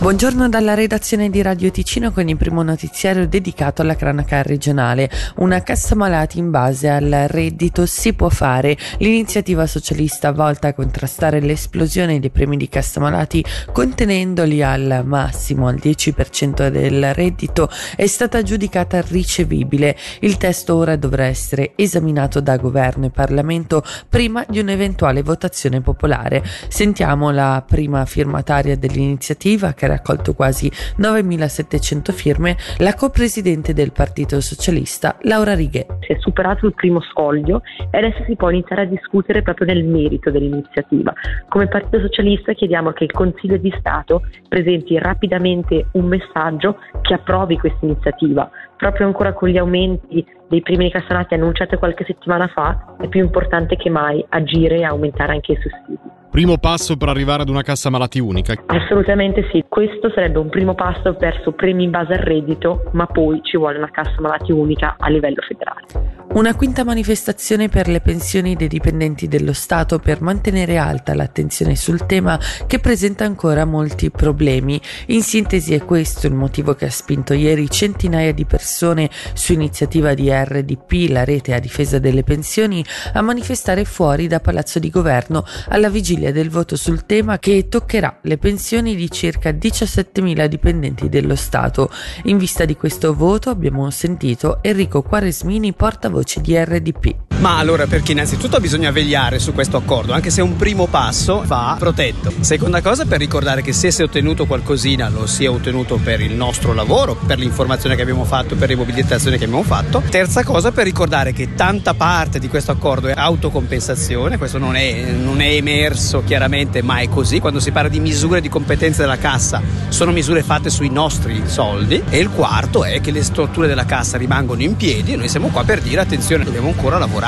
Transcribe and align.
Buongiorno 0.00 0.48
dalla 0.48 0.74
redazione 0.74 1.28
di 1.28 1.42
Radio 1.42 1.72
Ticino 1.72 2.12
con 2.12 2.28
il 2.28 2.36
primo 2.36 2.62
notiziario 2.62 3.26
dedicato 3.26 3.82
alla 3.82 3.96
cronaca 3.96 4.42
regionale. 4.42 5.10
Una 5.38 5.60
cassa 5.64 5.96
malati 5.96 6.38
in 6.38 6.52
base 6.52 6.88
al 6.88 7.24
reddito 7.26 7.84
si 7.84 8.12
può 8.12 8.28
fare. 8.28 8.76
L'iniziativa 8.98 9.66
socialista 9.66 10.30
volta 10.30 10.68
a 10.68 10.72
contrastare 10.72 11.40
l'esplosione 11.40 12.20
dei 12.20 12.30
premi 12.30 12.56
di 12.56 12.68
cassa 12.68 13.00
malati 13.00 13.44
contenendoli 13.72 14.62
al 14.62 15.02
massimo 15.04 15.66
al 15.66 15.80
10% 15.82 16.68
del 16.68 17.12
reddito 17.12 17.68
è 17.96 18.06
stata 18.06 18.40
giudicata 18.42 19.00
ricevibile. 19.00 19.96
Il 20.20 20.36
testo 20.36 20.76
ora 20.76 20.94
dovrà 20.94 21.24
essere 21.24 21.72
esaminato 21.74 22.40
da 22.40 22.56
governo 22.56 23.06
e 23.06 23.10
Parlamento 23.10 23.82
prima 24.08 24.44
di 24.48 24.60
un'eventuale 24.60 25.24
votazione 25.24 25.80
popolare. 25.80 26.44
Sentiamo 26.68 27.32
la 27.32 27.64
prima 27.66 28.06
firmataria 28.06 28.76
dell'iniziativa 28.76 29.74
che 29.74 29.86
raccolto 29.98 30.34
quasi 30.34 30.70
9.700 30.98 32.12
firme, 32.12 32.56
la 32.78 32.94
co-presidente 32.94 33.74
del 33.74 33.92
Partito 33.92 34.40
Socialista, 34.40 35.16
Laura 35.22 35.54
Righe. 35.54 35.86
Si 36.00 36.12
è 36.12 36.16
superato 36.20 36.66
il 36.66 36.74
primo 36.74 37.00
scoglio 37.00 37.62
e 37.90 37.98
adesso 37.98 38.22
si 38.24 38.36
può 38.36 38.50
iniziare 38.50 38.82
a 38.82 38.86
discutere 38.86 39.42
proprio 39.42 39.66
nel 39.66 39.84
merito 39.84 40.30
dell'iniziativa. 40.30 41.12
Come 41.48 41.66
Partito 41.66 42.00
Socialista 42.00 42.52
chiediamo 42.52 42.92
che 42.92 43.04
il 43.04 43.12
Consiglio 43.12 43.56
di 43.56 43.74
Stato 43.78 44.22
presenti 44.48 44.98
rapidamente 44.98 45.86
un 45.92 46.06
messaggio 46.06 46.78
che 47.02 47.14
approvi 47.14 47.58
questa 47.58 47.84
iniziativa. 47.84 48.48
Proprio 48.76 49.06
ancora 49.06 49.32
con 49.32 49.48
gli 49.48 49.58
aumenti 49.58 50.24
dei 50.48 50.62
primi 50.62 50.84
di 50.84 50.90
cassanati 50.90 51.34
annunciati 51.34 51.76
qualche 51.76 52.04
settimana 52.04 52.46
fa, 52.46 52.94
è 53.00 53.08
più 53.08 53.20
importante 53.20 53.76
che 53.76 53.90
mai 53.90 54.24
agire 54.28 54.76
e 54.76 54.84
aumentare 54.84 55.32
anche 55.32 55.52
i 55.52 55.56
sussidi. 55.56 55.98
Primo 56.38 56.56
passo 56.56 56.96
per 56.96 57.08
arrivare 57.08 57.42
ad 57.42 57.48
una 57.48 57.62
cassa 57.62 57.90
malati 57.90 58.20
unica? 58.20 58.54
Assolutamente 58.66 59.48
sì, 59.50 59.64
questo 59.68 60.08
sarebbe 60.14 60.38
un 60.38 60.48
primo 60.48 60.76
passo 60.76 61.16
verso 61.18 61.50
premi 61.50 61.82
in 61.82 61.90
base 61.90 62.12
al 62.12 62.20
reddito, 62.20 62.90
ma 62.92 63.06
poi 63.06 63.40
ci 63.42 63.56
vuole 63.56 63.78
una 63.78 63.90
cassa 63.90 64.20
malati 64.20 64.52
unica 64.52 64.94
a 65.00 65.08
livello 65.08 65.42
federale. 65.42 66.17
Una 66.38 66.54
quinta 66.54 66.84
manifestazione 66.84 67.68
per 67.68 67.88
le 67.88 68.00
pensioni 68.00 68.54
dei 68.54 68.68
dipendenti 68.68 69.26
dello 69.26 69.52
Stato 69.52 69.98
per 69.98 70.20
mantenere 70.20 70.76
alta 70.76 71.12
l'attenzione 71.12 71.74
sul 71.74 72.06
tema 72.06 72.38
che 72.68 72.78
presenta 72.78 73.24
ancora 73.24 73.64
molti 73.64 74.08
problemi. 74.12 74.80
In 75.06 75.24
sintesi 75.24 75.74
è 75.74 75.84
questo 75.84 76.28
il 76.28 76.34
motivo 76.34 76.76
che 76.76 76.84
ha 76.84 76.90
spinto 76.90 77.32
ieri 77.32 77.68
centinaia 77.68 78.32
di 78.32 78.44
persone 78.44 79.10
su 79.32 79.52
iniziativa 79.52 80.14
di 80.14 80.30
RDP, 80.30 81.10
la 81.10 81.24
rete 81.24 81.54
a 81.54 81.58
difesa 81.58 81.98
delle 81.98 82.22
pensioni, 82.22 82.84
a 83.14 83.20
manifestare 83.20 83.84
fuori 83.84 84.28
da 84.28 84.38
Palazzo 84.38 84.78
di 84.78 84.90
Governo 84.90 85.44
alla 85.70 85.90
vigilia 85.90 86.30
del 86.30 86.50
voto 86.50 86.76
sul 86.76 87.04
tema 87.04 87.40
che 87.40 87.66
toccherà 87.68 88.20
le 88.22 88.38
pensioni 88.38 88.94
di 88.94 89.10
circa 89.10 89.50
17.000 89.50 90.46
dipendenti 90.46 91.08
dello 91.08 91.34
Stato. 91.34 91.90
In 92.26 92.38
vista 92.38 92.64
di 92.64 92.76
questo 92.76 93.12
voto 93.12 93.50
abbiamo 93.50 93.90
sentito 93.90 94.60
Enrico 94.62 95.02
Quaresmini, 95.02 95.72
portavoce 95.72 96.26
voce 96.28 96.42
di 96.42 96.54
RDP. 96.54 97.27
Ma 97.38 97.56
allora 97.56 97.86
perché 97.86 98.12
innanzitutto 98.12 98.58
bisogna 98.58 98.90
vegliare 98.90 99.38
su 99.38 99.52
questo 99.52 99.76
accordo, 99.76 100.12
anche 100.12 100.28
se 100.28 100.42
un 100.42 100.56
primo 100.56 100.86
passo 100.88 101.44
va 101.46 101.76
protetto. 101.78 102.32
Seconda 102.40 102.82
cosa 102.82 103.04
per 103.04 103.20
ricordare 103.20 103.62
che 103.62 103.72
se 103.72 103.92
si 103.92 104.00
è 104.00 104.04
ottenuto 104.04 104.44
qualcosina 104.44 105.08
lo 105.08 105.24
si 105.26 105.44
è 105.44 105.48
ottenuto 105.48 106.00
per 106.02 106.20
il 106.20 106.32
nostro 106.32 106.72
lavoro, 106.72 107.14
per 107.14 107.38
l'informazione 107.38 107.94
che 107.94 108.02
abbiamo 108.02 108.24
fatto, 108.24 108.56
per 108.56 108.70
le 108.70 108.74
mobilitazioni 108.74 109.38
che 109.38 109.44
abbiamo 109.44 109.62
fatto. 109.62 110.02
Terza 110.10 110.42
cosa 110.42 110.72
per 110.72 110.82
ricordare 110.84 111.32
che 111.32 111.54
tanta 111.54 111.94
parte 111.94 112.40
di 112.40 112.48
questo 112.48 112.72
accordo 112.72 113.06
è 113.06 113.14
autocompensazione, 113.14 114.36
questo 114.36 114.58
non 114.58 114.74
è, 114.74 115.12
non 115.12 115.40
è 115.40 115.52
emerso 115.52 116.24
chiaramente 116.24 116.82
ma 116.82 116.98
è 116.98 117.08
così. 117.08 117.38
Quando 117.38 117.60
si 117.60 117.70
parla 117.70 117.88
di 117.88 118.00
misure 118.00 118.40
di 118.40 118.48
competenza 118.48 119.02
della 119.02 119.16
cassa 119.16 119.62
sono 119.90 120.10
misure 120.10 120.42
fatte 120.42 120.70
sui 120.70 120.90
nostri 120.90 121.42
soldi 121.46 122.02
e 122.08 122.18
il 122.18 122.30
quarto 122.30 122.82
è 122.82 123.00
che 123.00 123.12
le 123.12 123.22
strutture 123.22 123.68
della 123.68 123.84
cassa 123.84 124.18
rimangono 124.18 124.62
in 124.62 124.74
piedi 124.74 125.12
e 125.12 125.16
noi 125.16 125.28
siamo 125.28 125.48
qua 125.48 125.62
per 125.62 125.80
dire 125.80 126.00
attenzione 126.00 126.42
dobbiamo 126.42 126.66
ancora 126.66 126.98
lavorare. 126.98 127.26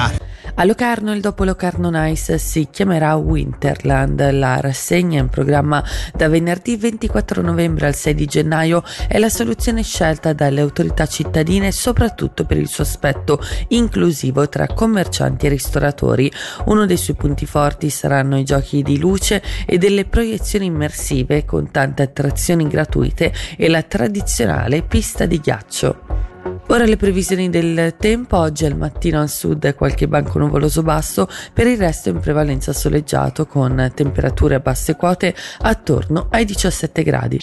A 0.60 0.64
Locarno 0.64 1.14
il 1.14 1.22
dopo 1.22 1.44
Locarno 1.44 1.88
Nice 1.88 2.36
si 2.36 2.68
chiamerà 2.70 3.14
Winterland. 3.14 4.30
La 4.32 4.60
rassegna 4.60 5.18
in 5.18 5.30
programma 5.30 5.82
da 6.14 6.28
venerdì 6.28 6.76
24 6.76 7.40
novembre 7.40 7.86
al 7.86 7.94
6 7.94 8.14
di 8.14 8.26
gennaio 8.26 8.82
è 9.08 9.16
la 9.16 9.30
soluzione 9.30 9.82
scelta 9.82 10.34
dalle 10.34 10.60
autorità 10.60 11.06
cittadine 11.06 11.72
soprattutto 11.72 12.44
per 12.44 12.58
il 12.58 12.68
suo 12.68 12.84
aspetto 12.84 13.40
inclusivo 13.68 14.50
tra 14.50 14.66
commercianti 14.66 15.46
e 15.46 15.48
ristoratori. 15.48 16.30
Uno 16.66 16.84
dei 16.84 16.98
suoi 16.98 17.16
punti 17.16 17.46
forti 17.46 17.88
saranno 17.88 18.36
i 18.36 18.44
giochi 18.44 18.82
di 18.82 18.98
luce 18.98 19.42
e 19.64 19.78
delle 19.78 20.04
proiezioni 20.04 20.66
immersive 20.66 21.46
con 21.46 21.70
tante 21.70 22.02
attrazioni 22.02 22.68
gratuite 22.68 23.32
e 23.56 23.66
la 23.70 23.80
tradizionale 23.82 24.82
pista 24.82 25.24
di 25.24 25.40
ghiaccio. 25.40 26.19
Ora 26.70 26.84
le 26.84 26.96
previsioni 26.96 27.50
del 27.50 27.96
tempo, 27.98 28.36
oggi 28.36 28.64
al 28.64 28.76
mattino 28.76 29.20
al 29.20 29.28
sud 29.28 29.74
qualche 29.74 30.06
banco 30.06 30.38
nuvoloso 30.38 30.84
basso, 30.84 31.26
per 31.52 31.66
il 31.66 31.76
resto 31.76 32.10
in 32.10 32.20
prevalenza 32.20 32.72
soleggiato 32.72 33.44
con 33.44 33.90
temperature 33.92 34.54
a 34.54 34.60
basse 34.60 34.94
quote 34.94 35.34
attorno 35.62 36.28
ai 36.30 36.44
17 36.44 37.02
gradi. 37.02 37.38